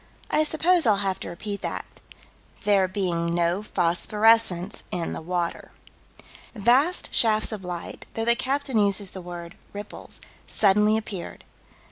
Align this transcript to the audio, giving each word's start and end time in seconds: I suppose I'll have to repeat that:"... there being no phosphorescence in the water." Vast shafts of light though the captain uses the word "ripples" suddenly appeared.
I 0.31 0.41
suppose 0.41 0.87
I'll 0.87 0.95
have 1.05 1.19
to 1.19 1.29
repeat 1.29 1.61
that:"... 1.61 1.85
there 2.65 2.87
being 2.87 3.35
no 3.35 3.61
phosphorescence 3.61 4.81
in 4.89 5.13
the 5.13 5.21
water." 5.21 5.69
Vast 6.55 7.13
shafts 7.13 7.51
of 7.51 7.63
light 7.63 8.07
though 8.15 8.25
the 8.25 8.35
captain 8.35 8.79
uses 8.79 9.11
the 9.11 9.21
word 9.21 9.53
"ripples" 9.73 10.19
suddenly 10.47 10.97
appeared. 10.97 11.43